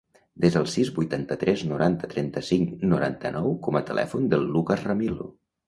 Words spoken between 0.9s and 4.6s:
vuitanta-tres, noranta, trenta-cinc, noranta-nou com a telèfon del